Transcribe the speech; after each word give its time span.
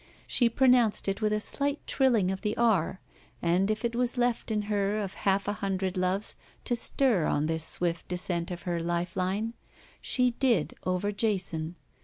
She 0.25 0.49
pronounced 0.49 1.07
it 1.07 1.21
with 1.21 1.31
a 1.31 1.39
slight 1.39 1.79
trilling 1.85 2.31
of 2.31 2.41
the 2.41 2.57
R, 2.57 2.99
and 3.39 3.69
if 3.69 3.85
it 3.85 3.95
was 3.95 4.17
left 4.17 4.49
in 4.49 4.63
her 4.63 4.97
of 4.97 5.13
half 5.13 5.47
a 5.47 5.53
hundred 5.53 5.95
loves 5.95 6.35
to 6.65 6.75
stir 6.75 7.27
on 7.27 7.45
this 7.45 7.63
swift 7.63 8.07
descent 8.07 8.49
of 8.49 8.63
her 8.63 8.81
life 8.81 9.15
line, 9.15 9.53
she 10.01 10.31
did 10.31 10.73
over 10.85 11.11
Jason. 11.11 11.75